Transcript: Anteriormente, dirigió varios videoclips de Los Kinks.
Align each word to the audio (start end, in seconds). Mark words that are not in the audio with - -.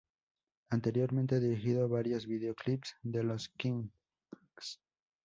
Anteriormente, 0.71 1.39
dirigió 1.39 1.87
varios 1.87 2.25
videoclips 2.25 2.95
de 3.03 3.21
Los 3.21 3.49
Kinks. 3.49 4.79